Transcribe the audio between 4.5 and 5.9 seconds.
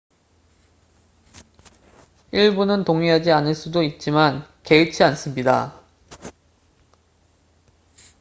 개의치 않습니다.